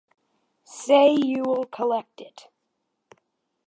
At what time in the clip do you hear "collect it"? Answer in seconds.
1.67-2.47